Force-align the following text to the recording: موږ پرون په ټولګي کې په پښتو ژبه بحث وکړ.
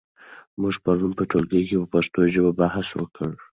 موږ 0.61 0.73
پرون 0.83 1.11
په 1.19 1.23
ټولګي 1.29 1.61
کې 1.67 1.75
په 1.81 1.87
پښتو 1.93 2.19
ژبه 2.33 2.51
بحث 2.59 2.87
وکړ. 2.99 3.29